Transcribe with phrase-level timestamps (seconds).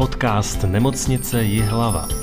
[0.00, 2.19] Podcast Nemocnice Jihlava.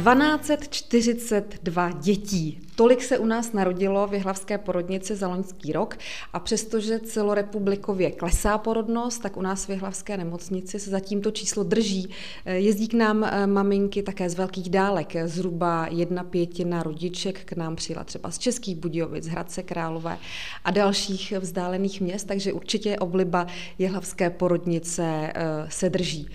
[0.00, 2.60] 1242 dětí.
[2.74, 5.98] Tolik se u nás narodilo v Jihlavské porodnici za loňský rok
[6.32, 11.64] a přestože celorepublikově klesá porodnost, tak u nás v Jihlavské nemocnici se zatím to číslo
[11.64, 12.10] drží.
[12.44, 15.12] Jezdí k nám eh, maminky také z velkých dálek.
[15.24, 20.18] Zhruba jedna pětina rodiček k nám přijela třeba z Českých Budějovic, Hradce Králové
[20.64, 23.46] a dalších vzdálených měst, takže určitě obliba
[23.78, 26.28] Jihlavské porodnice eh, se drží.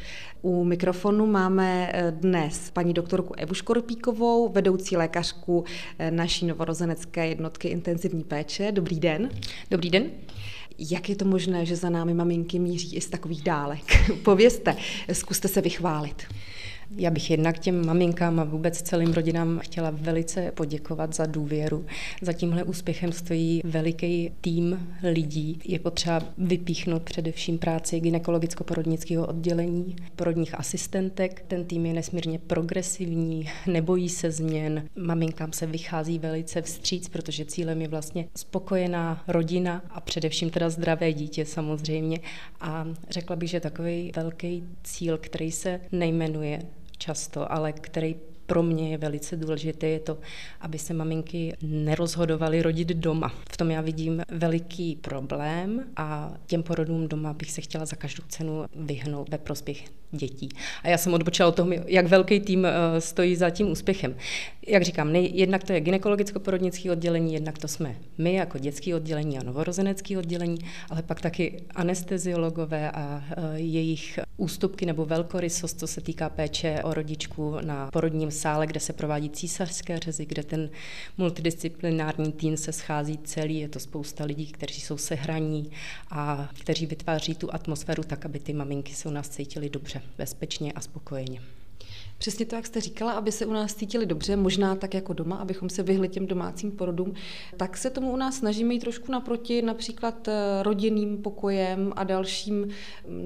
[0.46, 5.66] U mikrofonu máme eh, dnes paní doktorku Evu Škorpíkovou, vedoucí lékařku
[6.00, 8.72] eh, naší novorozenecké jednotky intenzivní péče.
[8.72, 9.30] Dobrý den.
[9.72, 10.04] Dobrý den.
[10.78, 13.82] Jak je to možné, že za námi maminky míří i z takových dálek?
[14.24, 14.76] Povězte,
[15.14, 16.24] zkuste se vychválit.
[16.98, 21.86] Já bych jednak těm maminkám a vůbec celým rodinám chtěla velice poděkovat za důvěru.
[22.22, 25.60] Za tímhle úspěchem stojí veliký tým lidí.
[25.66, 31.46] Je potřeba vypíchnout především práci gynekologicko-porodnického oddělení, porodních asistentek.
[31.48, 34.90] Ten tým je nesmírně progresivní, nebojí se změn.
[34.96, 41.14] Maminkám se vychází velice vstříc, protože cílem je vlastně spokojená rodina a především teda zdravé
[41.14, 42.20] dítě samozřejmě.
[42.62, 46.60] A řekla bych, že takový velký cíl, který se nejmenuje
[46.98, 48.16] často, ale který
[48.46, 50.18] pro mě je velice důležité, je to,
[50.62, 53.34] aby se maminky nerozhodovaly rodit doma.
[53.52, 58.24] V tom já vidím veliký problém a těm porodům doma bych se chtěla za každou
[58.28, 59.86] cenu vyhnout ve prospěch
[60.18, 60.50] dětí.
[60.84, 64.16] A já jsem odbočila od toho, jak velký tým eh, stojí za tím úspěchem.
[64.68, 69.38] Jak říkám, nej, jednak to je gynekologicko-porodnické oddělení, jednak to jsme my jako dětské oddělení
[69.40, 70.58] a novorozenecké oddělení,
[70.90, 76.94] ale pak taky anesteziologové a eh, jejich ústupky nebo velkorysost, co se týká péče o
[76.94, 80.70] rodičku na porodním sále, kde se provádí císařské řezy, kde ten
[81.18, 85.72] multidisciplinární tým se schází celý, je to spousta lidí, kteří jsou sehraní
[86.10, 90.74] a kteří vytváří tu atmosféru tak, aby ty maminky se u nás cítily dobře, bezpečně
[90.74, 91.42] a spokojeně.
[92.18, 95.36] Přesně to, jak jste říkala, aby se u nás cítili dobře, možná tak jako doma,
[95.36, 97.14] abychom se vyhli těm domácím porodům,
[97.58, 102.56] tak se tomu u nás snažíme jít trošku naproti, například eh, rodinným pokojem a dalším
[102.56, 102.68] mm,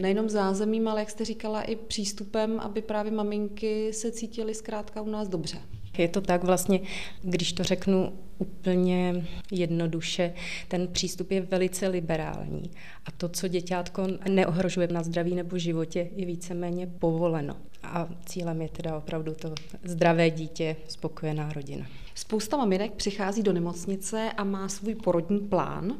[0.01, 5.09] nejenom zázemím, ale jak jste říkala, i přístupem, aby právě maminky se cítily zkrátka u
[5.09, 5.61] nás dobře.
[5.99, 6.79] Je to tak vlastně,
[7.21, 10.33] když to řeknu úplně jednoduše,
[10.67, 12.71] ten přístup je velice liberální
[13.05, 17.55] a to, co děťátko neohrožuje na zdraví nebo životě, je víceméně povoleno.
[17.83, 21.85] A cílem je teda opravdu to zdravé dítě, spokojená rodina.
[22.15, 25.97] Spousta maminek přichází do nemocnice a má svůj porodní plán,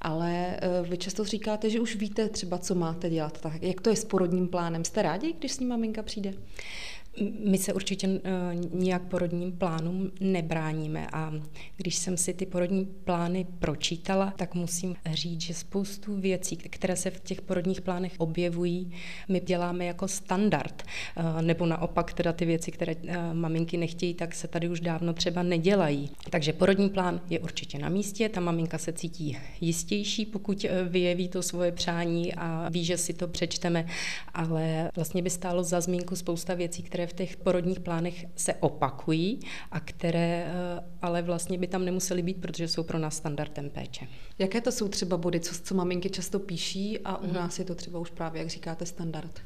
[0.00, 3.40] ale eh, vy často říkáte, že už víte třeba, co máte dělat.
[3.40, 4.84] Tak jak to je s porodním plánem?
[4.84, 6.34] Jste rádi, když s ním maminka přijde?
[7.44, 8.20] My se určitě uh,
[8.80, 11.32] nijak porodním plánům nebráníme a
[11.76, 17.10] když jsem si ty porodní plány pročítala, tak musím říct, že spoustu věcí, které se
[17.10, 18.92] v těch porodních plánech objevují,
[19.28, 20.82] my děláme jako standard.
[21.16, 25.12] Uh, nebo naopak teda ty věci, které uh, maminky nechtějí, tak se tady už dávno
[25.12, 26.10] třeba nedělají.
[26.30, 31.42] Takže porodní plán je určitě na místě, ta maminka se cítí jistější, pokud vyjeví to
[31.42, 33.86] svoje přání a ví, že si to přečteme,
[34.34, 38.54] ale vlastně by stálo za zmínku spousta věcí, které které v těch porodních plánech se
[38.54, 39.40] opakují
[39.70, 44.08] a které eh, ale vlastně by tam nemusely být, protože jsou pro nás standardem péče.
[44.38, 47.32] Jaké to jsou třeba body, co, co maminky často píší a u mm.
[47.32, 49.40] nás je to třeba už právě, jak říkáte, standard?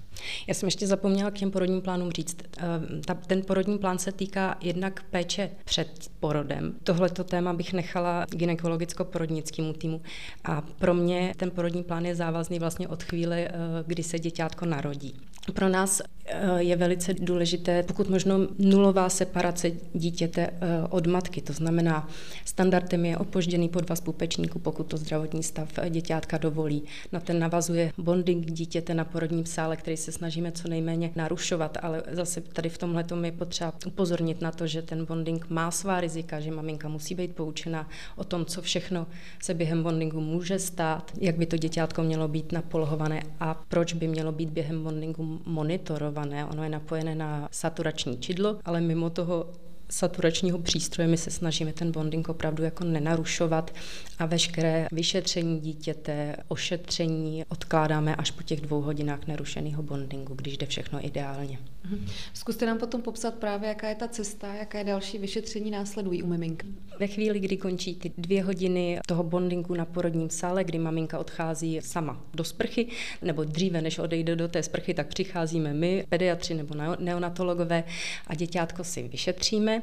[0.47, 2.37] Já jsem ještě zapomněla k těm porodním plánům říct.
[2.59, 6.75] Eh, ten porodní plán se týká jednak péče před porodem.
[6.85, 10.01] Tohleto téma bych nechala gynekologicko-porodnickému týmu.
[10.45, 13.53] A pro mě ten porodní plán je závazný vlastně od chvíle, eh,
[13.87, 15.15] kdy se děťátko narodí.
[15.53, 20.51] Pro nás eh, je velice důležité, pokud možno nulová separace dítěte
[20.91, 21.41] od matky.
[21.41, 22.09] To znamená,
[22.45, 26.83] standardem je opožděný podvaz pupečníku, pokud to zdravotní stav děťátka dovolí.
[27.13, 32.03] Na ten navazuje bonding dítěte na porodním sále, který se snažíme co nejméně narušovat, ale
[32.11, 36.41] zase tady v tomhle je potřeba upozornit na to, že ten bonding má svá rizika,
[36.41, 39.07] že maminka musí být poučena o tom, co všechno
[39.43, 44.09] se během bondingu může stát, jak by to děťátko mělo být napolohované a proč by
[44.09, 46.47] mělo být během bondingu monitorované.
[46.47, 49.47] Ono je napojené na saturační čidlo, ale mimo toho
[49.91, 53.75] saturačního přístroje my se snažíme ten bonding opravdu jako nenarušovat
[54.19, 60.67] a veškeré vyšetření dítěte, ošetření odkládáme až po těch dvou hodinách nerušeného bondingu, když jde
[60.67, 61.59] všechno ideálně.
[61.85, 62.07] Mhm.
[62.35, 66.67] Zkuste nám potom popsat právě, jaká je ta cesta, jaké další vyšetření následují u miminky.
[66.99, 71.81] Ve chvíli, kdy končí ty dvě hodiny toho bondingu na porodním sále, kdy maminka odchází
[71.83, 72.87] sama do sprchy,
[73.23, 77.85] nebo dříve, než odejde do té sprchy, tak přicházíme my, pediatři nebo neonatologové
[78.27, 79.76] a děťátko si vyšetříme.
[79.79, 79.83] né?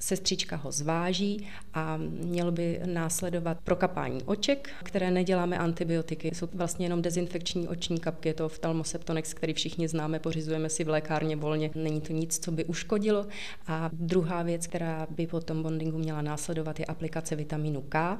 [0.00, 6.34] Sestřička ho zváží a mělo by následovat prokapání oček, které neděláme antibiotiky.
[6.34, 10.88] Jsou vlastně jenom dezinfekční oční kapky, je to oftalmoseptonex, který všichni známe, pořizujeme si v
[10.88, 11.70] lékárně volně.
[11.74, 13.26] Není to nic, co by uškodilo.
[13.66, 18.18] A druhá věc, která by po tom bondingu měla následovat, je aplikace vitamínu K,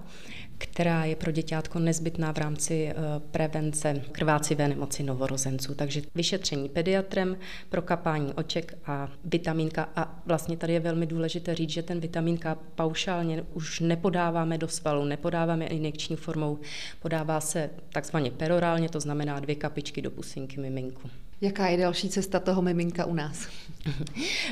[0.58, 2.94] která je pro děťátko nezbytná v rámci eh,
[3.30, 5.74] prevence krvácivé nemoci novorozenců.
[5.74, 7.36] Takže vyšetření pediatrem,
[7.68, 9.88] prokapání oček a vitamínka.
[9.96, 15.04] A vlastně tady je velmi důležité říct, že ten vitamínka paušálně už nepodáváme do svalu,
[15.04, 16.58] nepodáváme injekční formou,
[17.02, 21.10] podává se takzvaně perorálně, to znamená dvě kapičky do pusinky miminku.
[21.40, 23.48] Jaká je další cesta toho miminka u nás?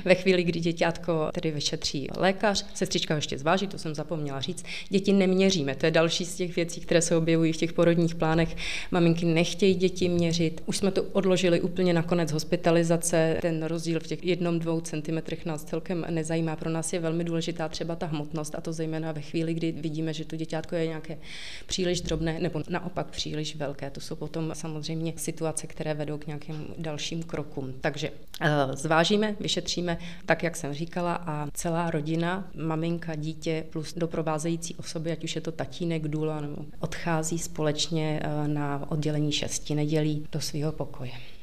[0.05, 5.13] Ve chvíli, kdy děťátko tedy vyšetří lékař, sestřička ještě zváží, to jsem zapomněla říct, děti
[5.13, 5.75] neměříme.
[5.75, 8.57] To je další z těch věcí, které se objevují v těch porodních plánech.
[8.91, 10.63] Maminky nechtějí děti měřit.
[10.67, 13.39] Už jsme to odložili úplně na konec hospitalizace.
[13.43, 16.57] Ten rozdíl v těch jednom, dvou centimetrech nás celkem nezajímá.
[16.57, 20.13] Pro nás je velmi důležitá třeba ta hmotnost, a to zejména ve chvíli, kdy vidíme,
[20.15, 21.19] že to děťátko je nějaké
[21.67, 23.91] příliš drobné nebo naopak příliš velké.
[23.91, 27.75] To jsou potom samozřejmě situace, které vedou k nějakému dalším krokům.
[27.81, 28.11] Takže
[28.41, 35.13] eh, zvážíme, vyšetříme, tak jak jsem říkala, a celá rodina, maminka, dítě plus doprovázející osoby,
[35.13, 40.41] ať už je to tatínek, důla, nebo odchází společně eh, na oddělení šesti nedělí do
[40.41, 41.36] svého pokoje.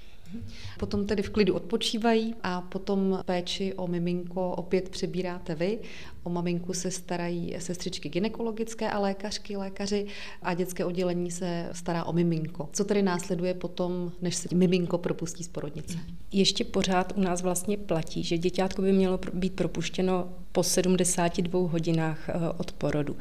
[0.79, 5.79] Potom tedy v klidu odpočívají a potom péči o miminko opět přebíráte vy.
[6.23, 10.05] O maminku se starají sestřičky ginekologické a lékařky, lékaři
[10.41, 12.69] a dětské oddělení se stará o miminko.
[12.73, 15.97] Co tedy následuje potom, než se miminko propustí z porodnice?
[16.31, 22.29] Ještě pořád u nás vlastně platí, že děťátko by mělo být propuštěno po 72 hodinách
[22.29, 23.17] eh, od porodu.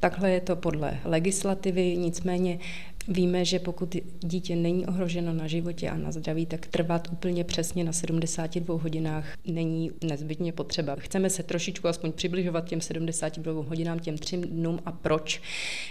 [0.00, 2.58] Takhle je to podle legislativy, nicméně
[3.08, 7.84] Víme, že pokud dítě není ohroženo na životě a na zdraví, tak trvat úplně přesně
[7.84, 10.96] na 72 hodinách není nezbytně potřeba.
[10.98, 15.42] Chceme se trošičku aspoň přibližovat těm 72 hodinám, těm třem dnům a proč.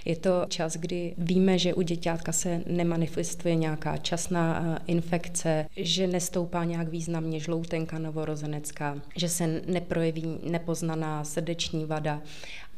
[0.06, 6.08] Je to čas, kdy víme, že u děťátka se nemanifestuje nějaká časná eh, infekce, že
[6.08, 12.22] nestoupá nějak významně žloutenka novorozenecká, že se neprojeví nepoznaná srdeční vada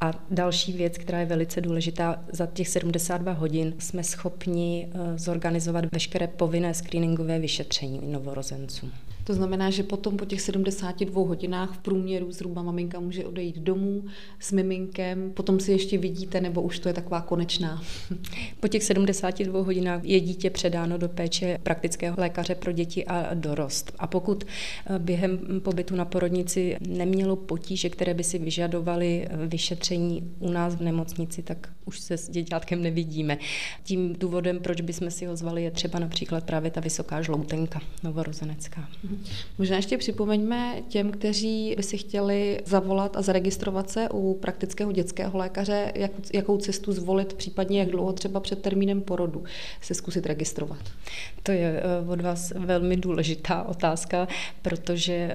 [0.01, 5.85] a další věc, která je velice důležitá, za těch 72 hodin jsme schopni eh, zorganizovat
[5.91, 8.91] veškeré povinné screeningové vyšetření novorozenců.
[9.27, 14.03] To znamená, že potom po těch 72 hodinách v průměru zhruba maminka může odejít domů
[14.39, 17.83] s miminkem, potom si ještě vidíte, nebo už to je taková konečná?
[18.59, 23.91] Po těch 72 hodinách je dítě předáno do péče praktického lékaře pro děti a dorost.
[23.99, 30.35] A pokud eh, během pobytu na porodnici nemělo potíže, které by si vyžadovaly eh, vyšetření
[30.39, 33.37] u nás v nemocnici, tak už se s děťátkem nevidíme.
[33.83, 38.89] Tím důvodem, proč bychom si ho zvali, je třeba například právě ta vysoká žloutenka novorozenecká.
[39.57, 45.37] Možná ještě připomeňme těm, kteří by si chtěli zavolat a zaregistrovat se u praktického dětského
[45.37, 49.43] lékaře, jak, jakou cestu zvolit, případně jak dlouho třeba před termínem porodu
[49.81, 50.79] se zkusit registrovat.
[51.43, 54.27] To je eh, od vás velmi důležitá otázka,
[54.61, 55.33] protože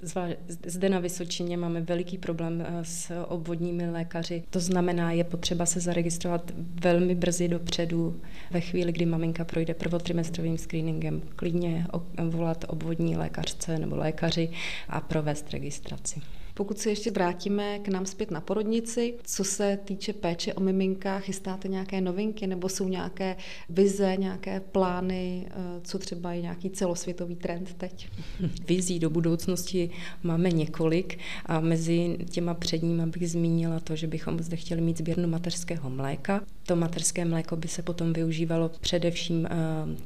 [0.66, 4.42] zde na Vysočině máme veliký problém eh, s obvodními lékaři.
[4.50, 6.41] To znamená, je potřeba se zaregistrovat
[6.82, 11.86] velmi brzy dopředu, ve chvíli, kdy maminka projde prvotrimestrovým screeningem, klidně
[12.28, 14.48] volat obvodní lékařce nebo lékaři
[14.88, 16.20] a provést registraci.
[16.54, 21.18] Pokud se ještě vrátíme k nám zpět na porodnici, co se týče péče o miminka,
[21.18, 23.36] chystáte nějaké novinky nebo jsou nějaké
[23.68, 28.08] vize, nějaké plány, eh, co třeba je nějaký celosvětový trend teď?
[28.68, 29.90] Vizí do budoucnosti
[30.22, 35.28] máme několik a mezi těma předníma bych zmínila to, že bychom zde chtěli mít sběrnu
[35.28, 36.40] mateřského mléka.
[36.66, 39.50] To mateřské mléko by se potom využívalo především eh,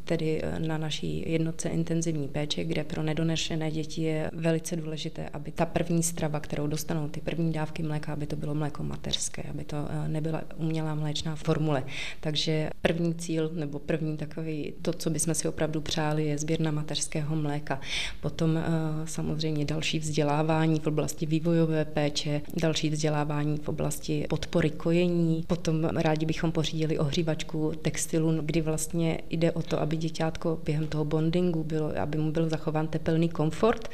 [0.04, 5.52] tedy eh, na naší jednotce intenzivní péče, kde pro nedonešené děti je velice důležité, aby
[5.52, 9.42] ta první strava třeba, kterou dostanou ty první dávky mléka, aby to bylo mléko mateřské,
[9.42, 11.84] aby to eh, nebyla umělá mléčná formule.
[12.20, 17.36] Takže první cíl nebo první takový, to, co bychom si opravdu přáli, je sběrna mateřského
[17.36, 17.80] mléka.
[18.20, 18.62] Potom eh,
[19.04, 25.44] samozřejmě další vzdělávání v oblasti vývojové péče, další vzdělávání v oblasti podpory kojení.
[25.46, 31.04] Potom rádi bychom pořídili ohřívačku textilu, kdy vlastně jde o to, aby děťátko během toho
[31.04, 33.88] bondingu bylo, aby mu byl zachován tepelný komfort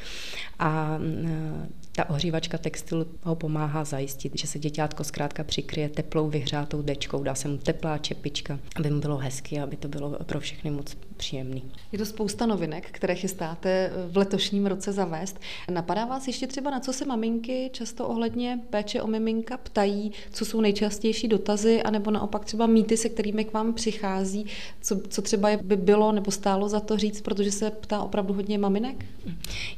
[0.59, 6.81] a mm, ta ohřívačka textilu ho pomáhá zajistit, že se děťátko zkrátka přikryje teplou vyhřátou
[6.81, 10.71] dečkou, dá se mu teplá čepička, aby mu bylo hezky, aby to bylo pro všechny
[10.71, 11.63] moc příjemný.
[11.91, 15.39] Je to spousta novinek, které chystáte v letošním roce zavést.
[15.71, 20.45] Napadá vás ještě třeba, na co se maminky často ohledně péče o miminka ptají, co
[20.45, 24.45] jsou nejčastější dotazy, anebo naopak třeba mýty, se kterými k vám přichází,
[24.81, 28.57] co, co třeba by bylo nebo stálo za to říct, protože se ptá opravdu hodně
[28.57, 29.05] maminek?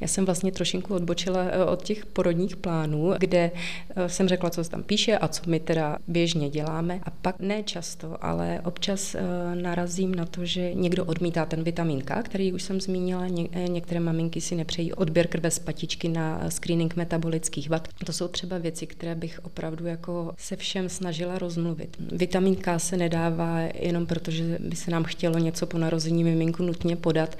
[0.02, 3.52] Já jsem vlastně trošinku odbočila eh, od těch těch porodních plánů, kde
[3.96, 7.00] eh, jsem řekla, co se tam píše a co my teda běžně děláme.
[7.04, 9.16] A pak ne často, ale občas
[9.54, 13.27] narazím na to, že někdo odmítá ten vitamin K, který už jsem zmínila.
[13.27, 17.88] Ně, některé maminky si nepřejí odběr krve z patičky na screening metabolických vad.
[18.06, 21.98] To jsou třeba věci, které bych opravdu jako se všem snažila rozmluvit.
[22.12, 26.63] Vitamin K se nedává jenom proto, že by se nám chtělo něco po narození miminku
[26.63, 27.38] nutně podat.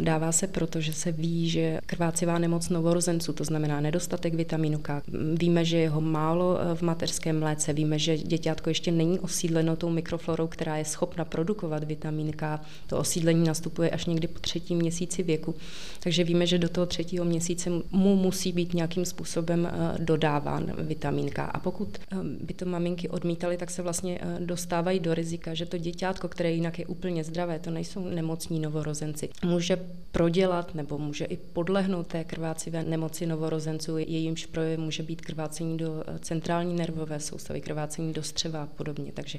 [0.00, 5.02] Dává se proto, že se ví, že krvácivá nemoc novorozenců, to znamená nedostatek vitamínu K.
[5.34, 9.90] Víme, že je ho málo v mateřském mléce, víme, že děťátko ještě není osídleno tou
[9.90, 12.60] mikroflorou, která je schopna produkovat vitamin K.
[12.86, 15.54] To osídlení nastupuje až někdy po třetím měsíci věku.
[16.00, 21.30] Takže víme, že do toho třetího měsíce mu musí být nějakým způsobem eh, dodáván vitamin
[21.30, 21.38] K.
[21.38, 25.66] A pokud eh, by to maminky odmítaly, tak se vlastně eh, dostávají do rizika, že
[25.66, 29.76] to děťátko, které jinak je úplně zdravé, to nejsou nemocní novorozenci, může
[30.12, 36.04] prodělat nebo může i podlehnout té krvácivé nemoci novorozenců, jejímž projevem může být krvácení do
[36.20, 39.12] centrální nervové soustavy, krvácení do střeva a podobně.
[39.14, 39.38] Takže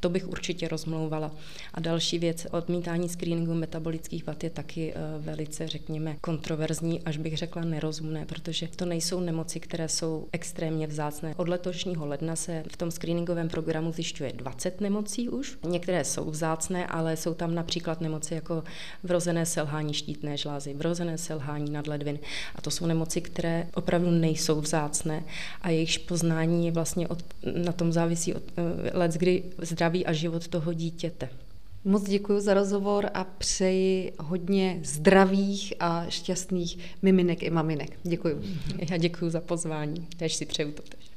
[0.00, 1.30] to bych určitě rozmlouvala.
[1.74, 7.62] A další věc, odmítání screeningu metabolických vat je taky velice, řekněme, kontroverzní, až bych řekla
[7.62, 11.34] nerozumné, protože to nejsou nemoci, které jsou extrémně vzácné.
[11.36, 15.58] Od letošního ledna se v tom screeningovém programu zjišťuje 20 nemocí už.
[15.68, 18.64] Některé jsou vzácné, ale jsou tam například nemoci jako
[19.02, 22.18] vrozené selhání štítné žlázy, vrozené selhání nadledvin.
[22.54, 25.24] A to jsou nemoci, které opravdu nejsou vzácné
[25.62, 27.24] a jejichž poznání je vlastně od,
[27.56, 31.28] na tom závisí od eh, let, kdy zdraví a život toho dítěte.
[31.88, 37.98] Moc děkuji za rozhovor a přeji hodně zdravých a šťastných miminek i maminek.
[38.02, 38.42] Děkuji.
[38.90, 40.06] Já děkuji za pozvání.
[40.16, 41.15] Tež si přeju to tež.